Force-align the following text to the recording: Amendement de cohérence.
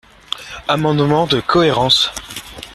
Amendement 0.67 1.27
de 1.27 1.39
cohérence. 1.41 2.09